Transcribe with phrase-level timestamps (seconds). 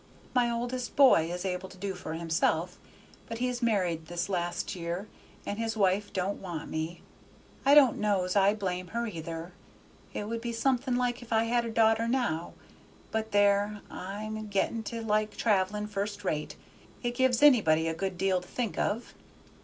[0.33, 2.79] My oldest boy is able to do for himself,
[3.29, 5.07] but he's married this last year,
[5.45, 7.03] and his wife don't want me.
[7.67, 9.51] I don't know's I blame her either.
[10.11, 12.53] It would be something like if I had a daughter now;
[13.11, 16.55] but there, I'm getting to like travelling first rate;
[17.03, 19.13] it gives anybody a good deal to think of."